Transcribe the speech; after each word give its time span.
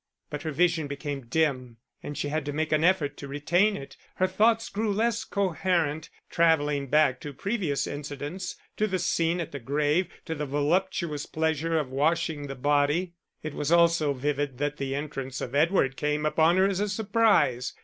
But 0.31 0.41
her 0.41 0.49
vision 0.51 0.87
became 0.87 1.27
dim, 1.27 1.77
and 2.01 2.17
she 2.17 2.29
had 2.29 2.43
to 2.45 2.51
make 2.51 2.71
an 2.71 2.83
effort 2.83 3.17
to 3.17 3.27
retain 3.27 3.77
it: 3.77 3.97
her 4.15 4.25
thoughts 4.25 4.67
grew 4.67 4.91
less 4.91 5.23
coherent, 5.23 6.09
travelling 6.27 6.87
back 6.87 7.19
to 7.21 7.31
previous 7.33 7.85
incidents, 7.85 8.55
to 8.77 8.87
the 8.87 8.97
scene 8.97 9.39
at 9.39 9.51
the 9.51 9.59
grave, 9.59 10.07
to 10.25 10.33
the 10.33 10.47
voluptuous 10.47 11.27
pleasure 11.27 11.77
of 11.77 11.91
washing 11.91 12.47
the 12.47 12.55
body. 12.55 13.13
It 13.43 13.53
was 13.53 13.71
all 13.71 13.89
so 13.89 14.11
vivid 14.11 14.57
that 14.57 14.77
the 14.77 14.95
entrance 14.95 15.39
of 15.39 15.53
Edward 15.53 15.95
came 15.95 16.25
upon 16.25 16.57
her 16.57 16.65
as 16.65 16.79
a 16.79 16.89
surprise. 16.89 17.73